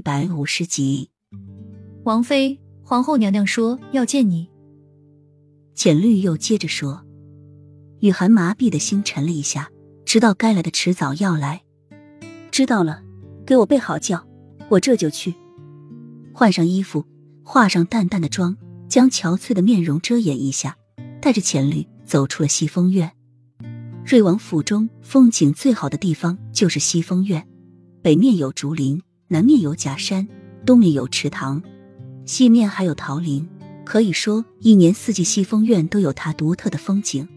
[0.00, 1.10] 一百五十集，
[2.04, 4.48] 王妃，皇后娘娘说要见你。
[5.74, 7.04] 简绿又接着说，
[7.98, 9.70] 雨涵麻痹的心沉了一下，
[10.06, 11.60] 知道该来的迟早要来。
[12.50, 13.02] 知道了，
[13.44, 14.26] 给我备好轿，
[14.70, 15.34] 我这就去。
[16.32, 17.04] 换上衣服，
[17.44, 18.56] 化上淡淡的妆，
[18.88, 20.78] 将憔悴的面容遮掩一下，
[21.20, 23.12] 带着浅绿走出了西风院。
[24.06, 27.46] 瑞王府中风景最好的地方就是西风院，
[28.00, 29.02] 北面有竹林，
[29.32, 30.26] 南面有假山，
[30.66, 31.62] 东面有池塘，
[32.26, 33.48] 西面还有桃林。
[33.84, 37.28] 可以说，一年四季西风院都有它独特的风景。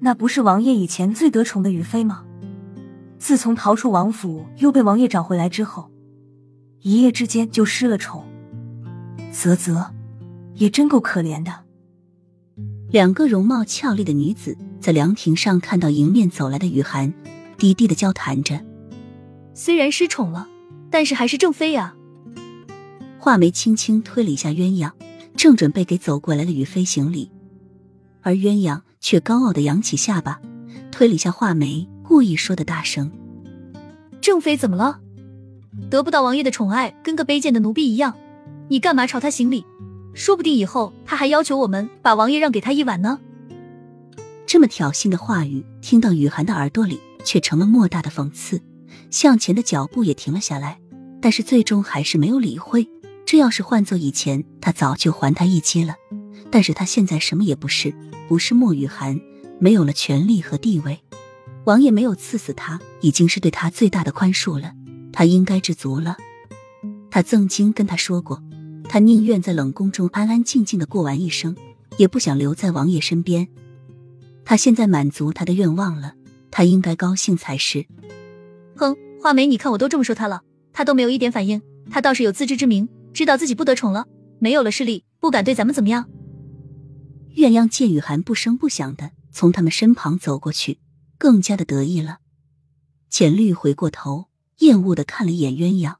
[0.00, 2.26] 那不是王爷以前最得宠的雨妃吗？
[3.18, 5.90] 自从逃出王府，又被王爷找回来之后，
[6.82, 8.22] 一夜之间就失了宠。
[9.32, 9.90] 啧啧，
[10.56, 11.50] 也真够可怜的。
[12.90, 17.14] 两个容貌俏丽的女子在凉亭上看到迎面走来的雨涵，
[17.56, 18.60] 低低的交谈着。
[19.54, 20.46] 虽然失宠了，
[20.90, 21.94] 但是还是正妃呀。
[23.18, 24.90] 画眉轻轻推了一下鸳鸯。
[25.36, 27.30] 正准备给走过来的雨飞行礼，
[28.22, 30.40] 而鸳鸯却高傲的扬起下巴，
[30.90, 33.08] 推了一下画眉，故意说的大声
[34.20, 34.98] ：“正妃怎么了？
[35.88, 38.16] 得不到王爷的宠爱，跟个卑贱的奴婢一样，
[38.66, 39.64] 你干嘛朝他行礼？
[40.12, 43.20] 说不定以后他还要求我们把王爷让给他一碗呢。”
[44.44, 48.60] 这么挑衅的话语，听到雨涵的耳朵里，却成了莫大的讽刺。
[49.10, 50.80] 向前的脚步也停了下来，
[51.20, 52.88] 但是最终还是没有理会。
[53.26, 55.94] 这要是换做以前，他早就还他一击了。
[56.50, 57.94] 但是他现在什么也不是，
[58.26, 59.20] 不是莫雨涵，
[59.58, 60.98] 没有了权力和地位。
[61.64, 64.72] 王爷没有赐死他，已经是对他最大的宽恕了。
[65.12, 66.16] 他应该知足了。
[67.10, 68.42] 他曾经跟他说过，
[68.88, 71.54] 他宁愿在冷宫中安安静静的过完一生，
[71.98, 73.46] 也不想留在王爷身边。
[74.46, 76.14] 他现在满足他的愿望了，
[76.50, 77.84] 他应该高兴才是。
[78.78, 82.88] 哼，画眉，你看我都这么说他了，他都没有一点反应，他倒是有自知之明。
[83.12, 84.06] 知道自己不得宠了，
[84.38, 86.08] 没有了势力，不敢对咱们怎么样。
[87.34, 90.78] 鸳鸯见雨涵不声不响的从他们身旁走过去，
[91.18, 92.18] 更加的得意了。
[93.10, 94.26] 浅绿回过头，
[94.58, 95.96] 厌恶的看了一眼鸳鸯，